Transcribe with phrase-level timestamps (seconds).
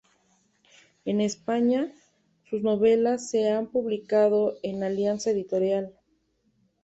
[1.05, 1.91] En España,
[2.49, 5.93] sus novelas se han publicado en Alianza Editorial.